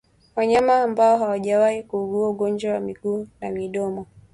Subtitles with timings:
[0.35, 4.05] Wanyama ambao hawajawahi kuugua ugonjwa wa miguu na midomo